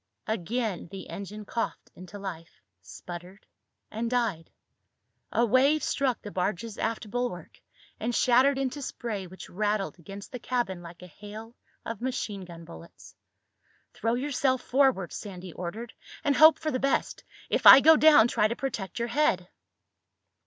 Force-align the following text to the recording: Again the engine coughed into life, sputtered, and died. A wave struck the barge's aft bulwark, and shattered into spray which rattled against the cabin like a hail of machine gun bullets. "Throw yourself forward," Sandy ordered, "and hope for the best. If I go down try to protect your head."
Again 0.25 0.87
the 0.89 1.09
engine 1.11 1.45
coughed 1.45 1.91
into 1.93 2.17
life, 2.17 2.59
sputtered, 2.81 3.45
and 3.91 4.09
died. 4.09 4.49
A 5.31 5.45
wave 5.45 5.83
struck 5.83 6.23
the 6.23 6.31
barge's 6.31 6.79
aft 6.79 7.07
bulwark, 7.11 7.61
and 7.99 8.15
shattered 8.15 8.57
into 8.57 8.81
spray 8.81 9.27
which 9.27 9.47
rattled 9.47 9.99
against 9.99 10.31
the 10.31 10.39
cabin 10.39 10.81
like 10.81 11.03
a 11.03 11.17
hail 11.21 11.55
of 11.85 12.01
machine 12.01 12.43
gun 12.45 12.65
bullets. 12.65 13.15
"Throw 13.93 14.15
yourself 14.15 14.63
forward," 14.63 15.13
Sandy 15.13 15.53
ordered, 15.53 15.93
"and 16.23 16.35
hope 16.35 16.57
for 16.57 16.71
the 16.71 16.79
best. 16.79 17.23
If 17.51 17.67
I 17.67 17.79
go 17.79 17.95
down 17.95 18.27
try 18.27 18.47
to 18.47 18.55
protect 18.55 18.97
your 18.97 19.09
head." 19.09 19.49